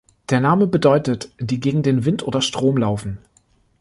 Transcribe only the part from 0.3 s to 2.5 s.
Der Name bedeutet: "Die gegen den Wind oder